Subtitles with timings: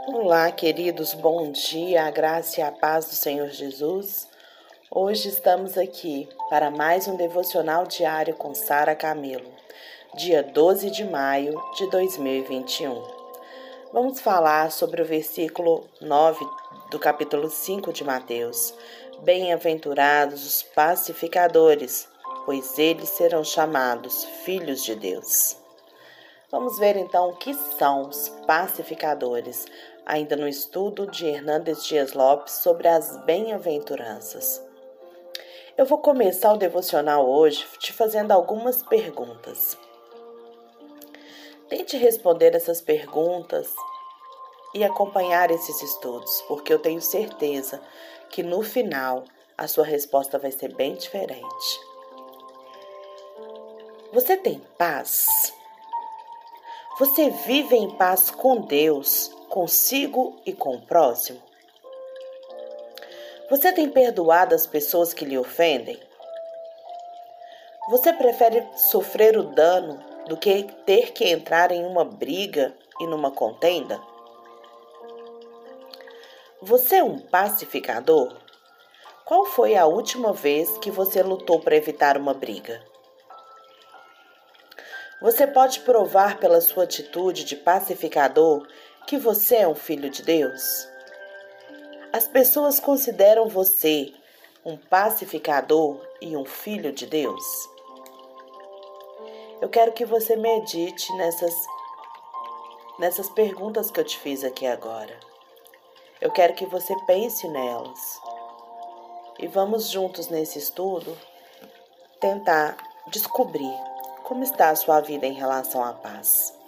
[0.00, 4.26] Olá, queridos, bom dia, a graça e a paz do Senhor Jesus.
[4.90, 9.48] Hoje estamos aqui para mais um devocional diário com Sara Camelo,
[10.16, 13.00] dia 12 de maio de 2021.
[13.92, 16.44] Vamos falar sobre o versículo 9
[16.90, 18.74] do capítulo 5 de Mateus.
[19.22, 22.08] Bem-aventurados os pacificadores,
[22.44, 25.61] pois eles serão chamados filhos de Deus.
[26.52, 29.64] Vamos ver então o que são os pacificadores,
[30.04, 34.62] ainda no estudo de Hernandes Dias Lopes sobre as bem-aventuranças.
[35.78, 39.78] Eu vou começar o devocional hoje te fazendo algumas perguntas.
[41.70, 43.74] Tente responder essas perguntas
[44.74, 47.80] e acompanhar esses estudos, porque eu tenho certeza
[48.28, 49.24] que no final
[49.56, 51.80] a sua resposta vai ser bem diferente.
[54.12, 55.54] Você tem paz?
[56.98, 61.40] Você vive em paz com Deus, consigo e com o próximo?
[63.48, 65.98] Você tem perdoado as pessoas que lhe ofendem?
[67.88, 73.30] Você prefere sofrer o dano do que ter que entrar em uma briga e numa
[73.30, 73.98] contenda?
[76.60, 78.36] Você é um pacificador?
[79.24, 82.91] Qual foi a última vez que você lutou para evitar uma briga?
[85.22, 88.66] Você pode provar pela sua atitude de pacificador
[89.06, 90.88] que você é um filho de Deus?
[92.12, 94.12] As pessoas consideram você
[94.64, 97.44] um pacificador e um filho de Deus?
[99.60, 101.54] Eu quero que você medite nessas
[102.98, 105.16] nessas perguntas que eu te fiz aqui agora.
[106.20, 108.20] Eu quero que você pense nelas.
[109.38, 111.16] E vamos juntos nesse estudo
[112.18, 112.76] tentar
[113.06, 113.91] descobrir
[114.32, 116.58] como está a sua vida em relação à paz.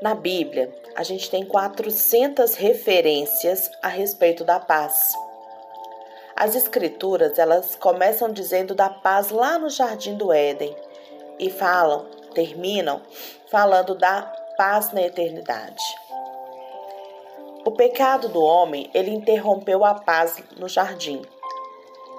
[0.00, 5.12] Na Bíblia, a gente tem 400 referências a respeito da paz.
[6.34, 10.74] As escrituras, elas começam dizendo da paz lá no jardim do Éden
[11.38, 13.02] e falam, terminam
[13.50, 14.22] falando da
[14.56, 15.84] paz na eternidade.
[17.62, 21.20] O pecado do homem, ele interrompeu a paz no jardim.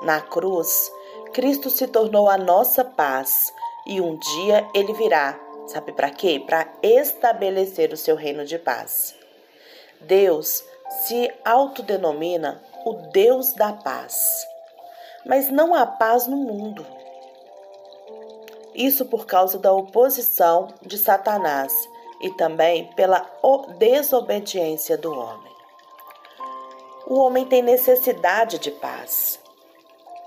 [0.04, 0.92] Na cruz,
[1.34, 3.54] Cristo se tornou a nossa paz
[3.86, 6.44] e um dia ele virá Sabe para quê?
[6.46, 9.16] Para estabelecer o seu reino de paz.
[10.02, 10.64] Deus
[11.06, 14.46] se autodenomina o Deus da paz.
[15.26, 16.86] Mas não há paz no mundo.
[18.76, 21.74] Isso por causa da oposição de Satanás
[22.22, 23.26] e também pela
[23.78, 25.54] desobediência do homem.
[27.08, 29.40] O homem tem necessidade de paz.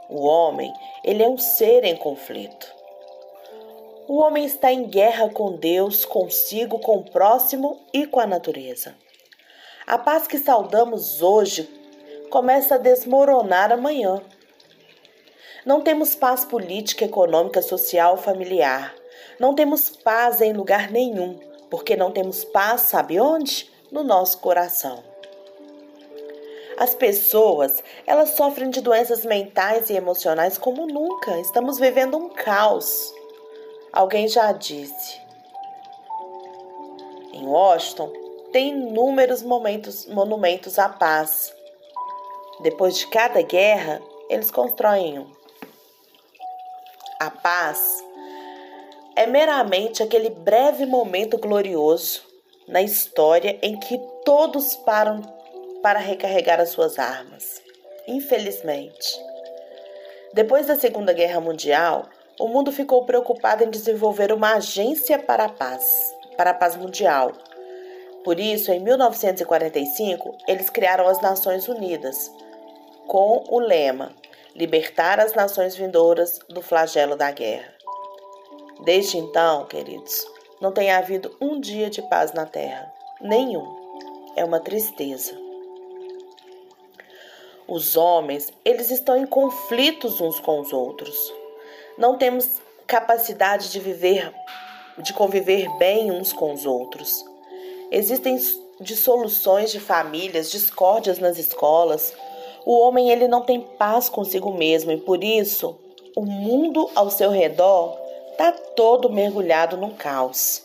[0.08, 0.72] O homem,
[1.02, 2.74] ele é um ser em conflito.
[4.08, 8.94] O homem está em guerra com Deus, consigo, com o próximo e com a natureza.
[9.84, 11.68] A paz que saudamos hoje
[12.30, 14.22] começa a desmoronar amanhã.
[15.64, 18.94] Não temos paz política, econômica, social, familiar.
[19.40, 23.68] Não temos paz em lugar nenhum, porque não temos paz, sabe onde?
[23.90, 25.02] No nosso coração.
[26.76, 31.40] As pessoas, elas sofrem de doenças mentais e emocionais como nunca.
[31.40, 33.14] Estamos vivendo um caos.
[33.90, 35.18] Alguém já disse.
[37.32, 38.12] Em Washington,
[38.52, 41.54] tem inúmeros momentos, monumentos à paz.
[42.60, 45.26] Depois de cada guerra, eles constroem um.
[47.18, 48.04] A paz
[49.14, 52.22] é meramente aquele breve momento glorioso
[52.68, 55.35] na história em que todos param
[55.86, 57.62] para recarregar as suas armas.
[58.08, 59.24] Infelizmente.
[60.32, 62.08] Depois da Segunda Guerra Mundial,
[62.40, 65.84] o mundo ficou preocupado em desenvolver uma agência para a paz,
[66.36, 67.30] para a paz mundial.
[68.24, 72.32] Por isso, em 1945, eles criaram as Nações Unidas,
[73.06, 74.10] com o lema:
[74.56, 77.72] Libertar as nações vindouras do flagelo da guerra.
[78.82, 80.26] Desde então, queridos,
[80.60, 82.92] não tem havido um dia de paz na Terra.
[83.20, 83.86] Nenhum.
[84.34, 85.45] É uma tristeza.
[87.68, 91.16] Os homens, eles estão em conflitos uns com os outros
[91.96, 94.32] não temos capacidade de viver,
[94.98, 97.24] de conviver bem uns com os outros.
[97.90, 98.38] Existem
[98.80, 102.14] dissoluções de famílias, discórdias nas escolas.
[102.64, 105.78] O homem ele não tem paz consigo mesmo e por isso
[106.14, 107.96] o mundo ao seu redor
[108.32, 110.62] está todo mergulhado no caos.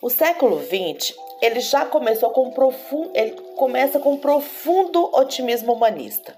[0.00, 6.36] O século XX ele já começou com profundo, ele começa com um profundo otimismo humanista.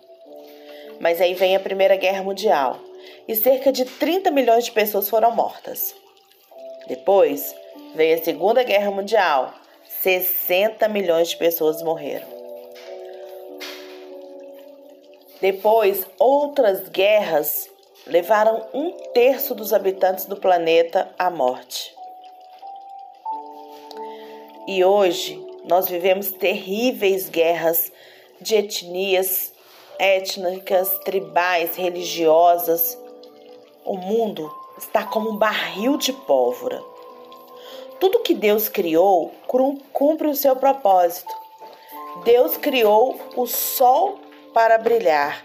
[0.99, 2.79] Mas aí vem a Primeira Guerra Mundial
[3.29, 5.95] e cerca de 30 milhões de pessoas foram mortas.
[6.89, 7.55] Depois
[7.95, 9.53] veio a Segunda Guerra Mundial
[10.01, 12.29] 60 milhões de pessoas morreram.
[15.41, 17.69] Depois, outras guerras
[18.07, 21.94] levaram um terço dos habitantes do planeta à morte.
[24.67, 27.93] E hoje nós vivemos terríveis guerras
[28.41, 29.53] de etnias
[29.99, 32.99] étnicas, tribais, religiosas.
[33.85, 36.83] O mundo está como um barril de pólvora.
[38.01, 39.33] Tudo que Deus criou
[39.93, 41.33] cumpre o seu propósito.
[42.25, 44.19] Deus criou o sol
[44.55, 45.45] para brilhar.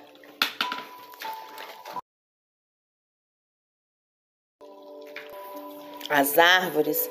[6.10, 7.10] As árvores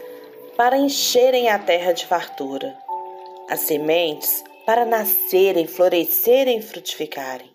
[0.59, 2.77] para encherem a terra de fartura.
[3.49, 7.49] As sementes para nascerem, florescerem e frutificarem.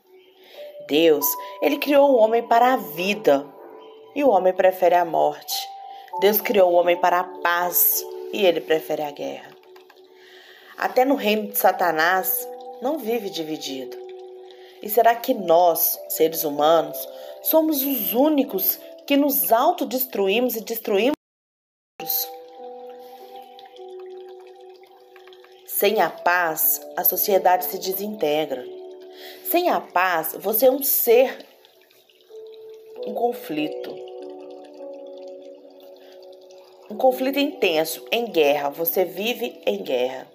[0.88, 1.26] Deus,
[1.62, 3.46] ele criou o homem para a vida
[4.16, 5.54] e o homem prefere a morte.
[6.22, 8.02] Deus criou o homem para a paz
[8.32, 9.52] e ele prefere a guerra.
[10.78, 12.48] Até no reino de Satanás
[12.82, 13.98] não vive dividido.
[14.82, 16.98] E será que nós, seres humanos,
[17.42, 21.14] somos os únicos que nos autodestruímos e destruímos
[25.83, 28.65] Sem a paz, a sociedade se desintegra.
[29.51, 31.45] Sem a paz, você é um ser
[33.06, 33.94] em conflito.
[36.89, 38.69] Um conflito intenso, em guerra.
[38.69, 40.25] Você vive em guerra.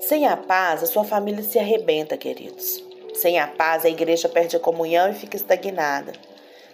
[0.00, 2.82] Sem a paz, a sua família se arrebenta, queridos.
[3.12, 6.14] Sem a paz, a igreja perde a comunhão e fica estagnada.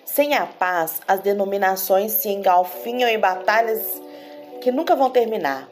[0.04, 4.00] Sem a paz, as denominações se engalfinham em batalhas
[4.62, 5.68] que nunca vão terminar.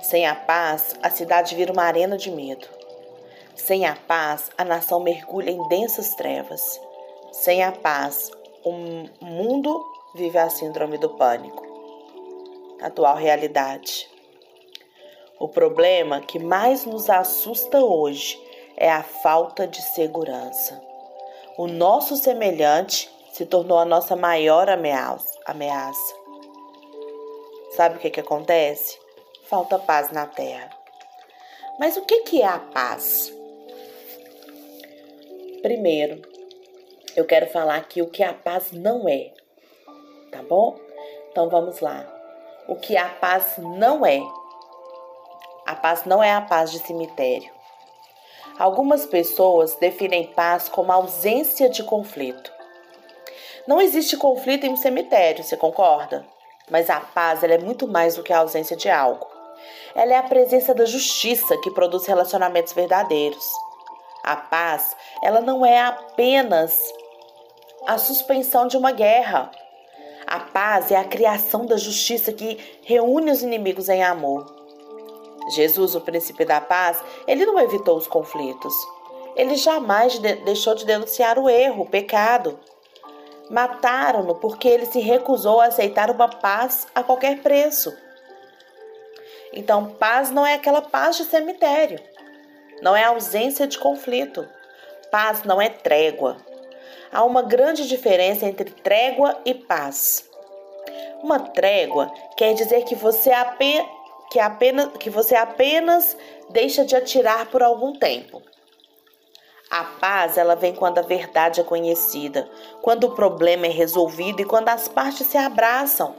[0.00, 2.68] Sem a paz, a cidade vira uma arena de medo.
[3.56, 6.80] Sem a paz, a nação mergulha em densas trevas.
[7.32, 8.30] Sem a paz,
[8.64, 8.70] o
[9.20, 9.84] mundo
[10.14, 11.66] vive a síndrome do pânico.
[12.80, 14.08] Atual realidade.
[15.40, 18.40] O problema que mais nos assusta hoje
[18.76, 20.80] é a falta de segurança.
[21.58, 26.21] O nosso semelhante se tornou a nossa maior ameaça.
[27.76, 28.98] Sabe o que, que acontece?
[29.44, 30.70] Falta paz na terra.
[31.78, 33.32] Mas o que, que é a paz?
[35.62, 36.20] Primeiro,
[37.16, 39.32] eu quero falar aqui o que a paz não é,
[40.30, 40.78] tá bom?
[41.30, 42.06] Então vamos lá.
[42.68, 44.20] O que a paz não é.
[45.66, 47.50] A paz não é a paz de cemitério.
[48.58, 52.52] Algumas pessoas definem paz como ausência de conflito.
[53.66, 56.26] Não existe conflito em um cemitério, você concorda?
[56.70, 59.26] Mas a paz é muito mais do que a ausência de algo.
[59.94, 63.50] Ela é a presença da justiça que produz relacionamentos verdadeiros.
[64.22, 66.74] A paz, ela não é apenas
[67.86, 69.50] a suspensão de uma guerra.
[70.26, 74.62] A paz é a criação da justiça que reúne os inimigos em amor.
[75.50, 78.72] Jesus, o príncipe da paz, ele não evitou os conflitos.
[79.34, 82.58] Ele jamais de deixou de denunciar o erro, o pecado.
[83.52, 87.94] Mataram-no porque ele se recusou a aceitar uma paz a qualquer preço.
[89.52, 92.00] Então, paz não é aquela paz de cemitério,
[92.80, 94.48] não é ausência de conflito.
[95.10, 96.38] Paz não é trégua.
[97.12, 100.26] Há uma grande diferença entre trégua e paz.
[101.22, 103.86] Uma trégua quer dizer que você, apenas,
[104.30, 106.16] que apenas, que você apenas
[106.48, 108.42] deixa de atirar por algum tempo.
[109.72, 112.46] A paz, ela vem quando a verdade é conhecida,
[112.82, 116.14] quando o problema é resolvido e quando as partes se abraçam.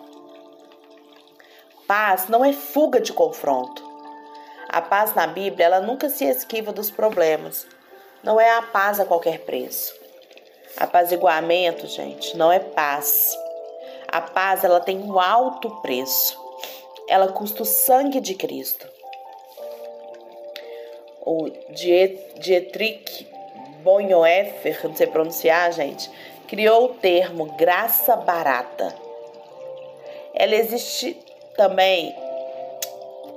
[1.85, 3.87] Paz não é fuga de confronto.
[4.67, 7.67] A paz na Bíblia, ela nunca se esquiva dos problemas.
[8.23, 9.93] Não é a paz a qualquer preço.
[10.75, 13.37] Apaziguamento, gente, não é paz.
[14.07, 16.41] A paz, ela tem um alto preço.
[17.07, 18.87] Ela custa o sangue de Cristo.
[21.21, 23.31] O Dietrich
[23.83, 26.09] Bonhoeffer, não sei pronunciar, gente,
[26.47, 28.95] criou o termo graça barata.
[30.33, 31.17] Ela existe
[31.55, 32.15] também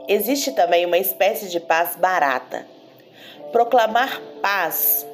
[0.08, 2.64] existe também uma espécie de paz barata.
[3.50, 5.06] Proclamar paz,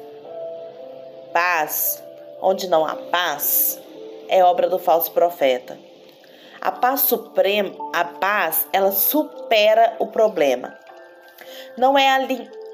[1.31, 2.03] paz,
[2.41, 3.79] onde não há paz,
[4.27, 5.77] é obra do falso profeta.
[6.61, 10.77] A paz suprema, a paz, ela supera o problema.
[11.77, 12.19] Não é a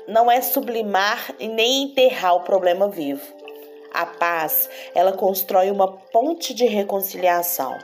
[0.09, 3.25] não é sublimar e nem enterrar o problema vivo.
[3.93, 7.77] A paz, ela constrói uma ponte de reconciliação.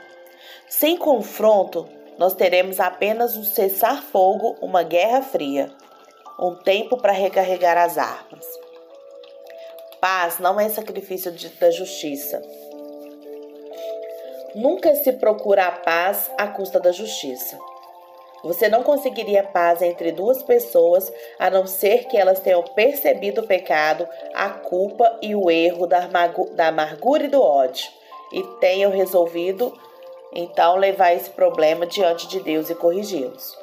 [0.68, 5.70] Sem confronto, nós teremos apenas um cessar-fogo, uma guerra fria,
[6.38, 8.46] um tempo para recarregar as armas.
[10.00, 12.42] Paz não é sacrifício de, da justiça.
[14.54, 17.58] Nunca se procura a paz à custa da justiça.
[18.46, 23.46] Você não conseguiria paz entre duas pessoas a não ser que elas tenham percebido o
[23.46, 27.90] pecado, a culpa e o erro da amargura e do ódio
[28.32, 29.72] e tenham resolvido
[30.32, 33.56] então levar esse problema diante de Deus e corrigi-los.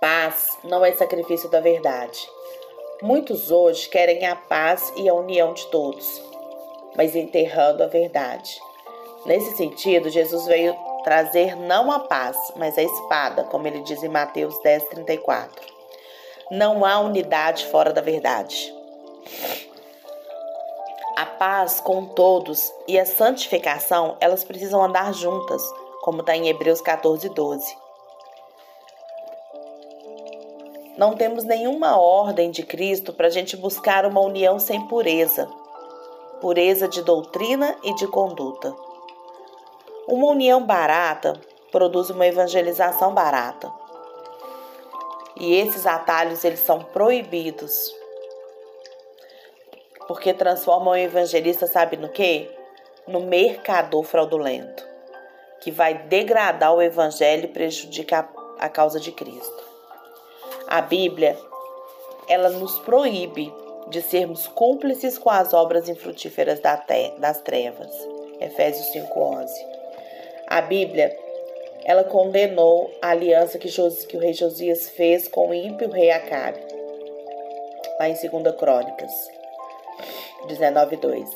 [0.00, 2.28] Paz não é sacrifício da verdade.
[3.00, 6.22] Muitos hoje querem a paz e a união de todos,
[6.96, 8.60] mas enterrando a verdade.
[9.24, 14.08] Nesse sentido, Jesus veio trazer não a paz, mas a espada, como ele diz em
[14.08, 15.72] Mateus 10, 34.
[16.50, 18.72] Não há unidade fora da verdade.
[21.16, 25.62] A paz com todos e a santificação, elas precisam andar juntas,
[26.02, 27.76] como está em Hebreus 14, 12.
[30.96, 35.48] Não temos nenhuma ordem de Cristo para a gente buscar uma união sem pureza,
[36.40, 38.74] pureza de doutrina e de conduta.
[40.08, 41.40] Uma união barata
[41.70, 43.72] produz uma evangelização barata.
[45.36, 47.94] E esses atalhos eles são proibidos.
[50.08, 52.50] Porque transformam o evangelista, sabe no quê?
[53.06, 54.84] No mercador fraudulento,
[55.60, 59.64] que vai degradar o evangelho e prejudicar a causa de Cristo.
[60.66, 61.38] A Bíblia,
[62.28, 63.52] ela nos proíbe
[63.86, 67.90] de sermos cúmplices com as obras infrutíferas das trevas.
[68.40, 69.81] Efésios 5:11.
[70.52, 71.18] A Bíblia,
[71.82, 76.60] ela condenou a aliança que, que o rei Josias fez com o ímpio rei Acabe.
[77.98, 79.10] Lá em 2 Crônicas
[80.46, 81.26] 19:2.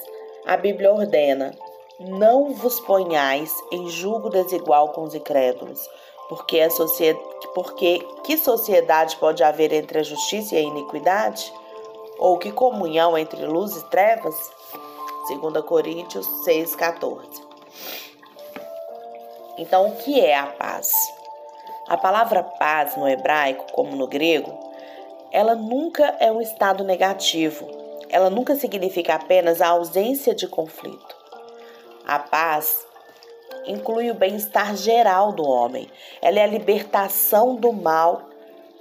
[0.45, 1.55] A Bíblia ordena:
[1.99, 5.81] não vos ponhais em julgo desigual com os incrédulos,
[6.29, 11.51] porque a sociedade, porque que sociedade pode haver entre a justiça e a iniquidade?
[12.19, 14.37] Ou que comunhão entre luz e trevas?
[15.27, 17.47] 2 Coríntios 6:14.
[19.59, 20.93] Então, o que é a paz?
[21.89, 24.53] A palavra paz no hebraico, como no grego,
[25.31, 27.67] ela nunca é um estado negativo.
[28.09, 31.17] Ela nunca significa apenas a ausência de conflito.
[32.07, 32.87] A paz
[33.67, 35.91] inclui o bem-estar geral do homem.
[36.23, 38.23] Ela é a libertação do mal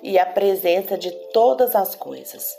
[0.04, 2.56] e a presença de todas as coisas.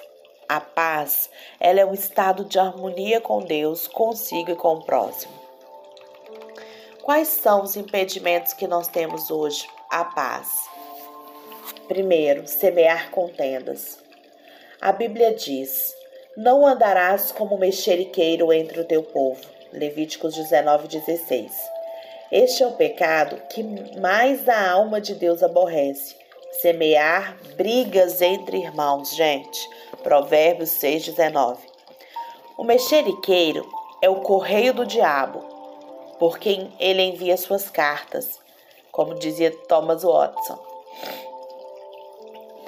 [0.48, 1.28] A paz,
[1.60, 5.45] ela é um estado de harmonia com Deus, consigo e com o próximo.
[7.06, 10.68] Quais são os impedimentos que nós temos hoje à paz?
[11.86, 14.00] Primeiro, semear contendas.
[14.80, 15.94] A Bíblia diz:
[16.36, 19.40] Não andarás como mexeriqueiro entre o teu povo.
[19.72, 21.52] Levíticos 19, 16.
[22.32, 23.62] Este é o pecado que
[24.00, 26.16] mais a alma de Deus aborrece.
[26.60, 29.70] Semear brigas entre irmãos, gente.
[30.02, 31.68] Provérbios 6, 19.
[32.58, 33.64] O mexeriqueiro
[34.02, 35.55] é o correio do diabo
[36.18, 38.38] por quem ele envia suas cartas,
[38.90, 40.58] como dizia Thomas Watson.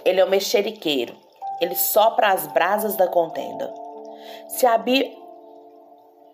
[0.04, 1.14] Ele é o mexeriqueiro,
[1.60, 3.72] ele sopra as brasas da contenda.
[4.48, 5.16] Se a, Bí...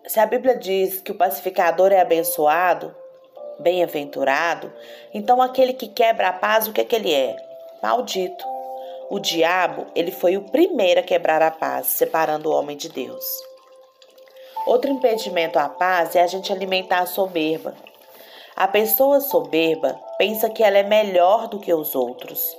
[0.05, 2.95] Se a Bíblia diz que o pacificador é abençoado,
[3.59, 4.71] bem-aventurado,
[5.13, 7.35] então aquele que quebra a paz, o que é que ele é?
[7.81, 8.45] Maldito.
[9.09, 13.25] O diabo, ele foi o primeiro a quebrar a paz, separando o homem de Deus.
[14.65, 17.75] Outro impedimento à paz é a gente alimentar a soberba.
[18.55, 22.57] A pessoa soberba pensa que ela é melhor do que os outros.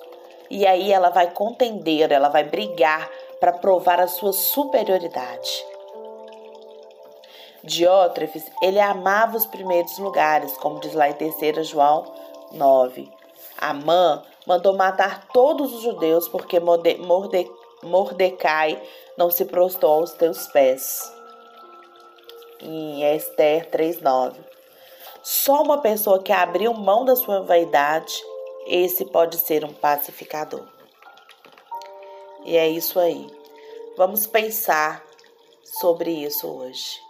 [0.48, 3.10] E aí ela vai contender, ela vai brigar
[3.40, 5.66] para provar a sua superioridade.
[7.64, 12.04] Diótrefes, ele amava os primeiros lugares, como diz lá em 3 João
[12.52, 13.10] 9.
[13.58, 16.60] Amã mandou matar todos os judeus porque
[17.82, 18.80] Mordecai
[19.18, 21.15] não se prostou aos teus pés
[22.60, 24.38] em Esther 3:9.
[25.22, 28.14] Só uma pessoa que abriu mão da sua vaidade,
[28.66, 30.66] esse pode ser um pacificador.
[32.44, 33.26] E é isso aí.
[33.96, 35.02] Vamos pensar
[35.80, 37.00] sobre isso hoje.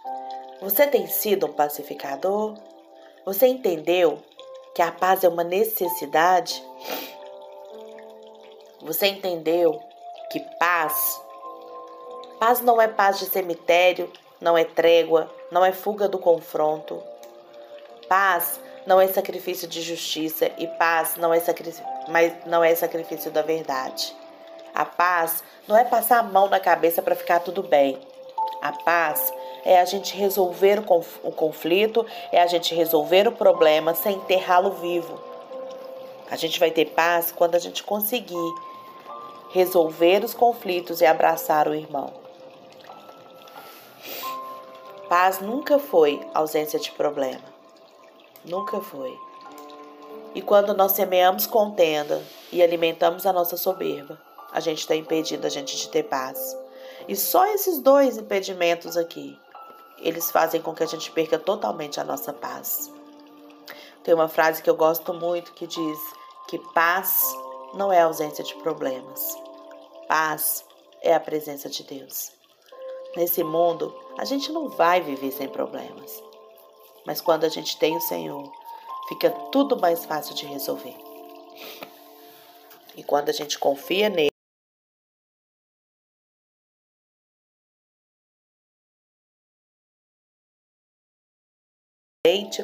[0.60, 2.54] Você tem sido um pacificador?
[3.24, 4.18] Você entendeu
[4.74, 6.62] que a paz é uma necessidade?
[8.80, 9.78] Você entendeu
[10.30, 11.20] que paz
[12.38, 14.10] paz não é paz de cemitério,
[14.40, 17.02] não é trégua, não é fuga do confronto.
[18.08, 23.30] Paz não é sacrifício de justiça e paz não é sacrifício, mas não é sacrifício
[23.30, 24.14] da verdade.
[24.74, 27.98] A paz não é passar a mão na cabeça para ficar tudo bem.
[28.62, 29.32] A paz
[29.64, 35.20] é a gente resolver o conflito, é a gente resolver o problema sem enterrá-lo vivo.
[36.30, 38.54] A gente vai ter paz quando a gente conseguir
[39.50, 42.25] resolver os conflitos e abraçar o irmão.
[45.08, 47.44] Paz nunca foi ausência de problema.
[48.44, 49.16] Nunca foi.
[50.34, 52.20] E quando nós semeamos contenda
[52.50, 54.20] e alimentamos a nossa soberba,
[54.52, 56.56] a gente está impedindo a gente de ter paz.
[57.06, 59.38] E só esses dois impedimentos aqui,
[59.98, 62.92] eles fazem com que a gente perca totalmente a nossa paz.
[64.02, 65.98] Tem uma frase que eu gosto muito que diz
[66.48, 67.20] que paz
[67.75, 69.36] não é ausência de problemas.
[70.08, 70.64] Paz
[71.00, 72.32] é a presença de Deus.
[73.16, 76.23] Nesse mundo, a gente não vai viver sem problemas.
[77.06, 78.50] Mas quando a gente tem o Senhor,
[79.08, 80.96] fica tudo mais fácil de resolver.
[82.96, 84.30] E quando a gente confia nele,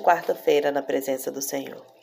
[0.02, 2.01] quarta-feira na presença do Senhor.